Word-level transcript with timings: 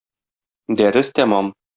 Дәрес 0.79 1.13
тәмам. 1.19 1.53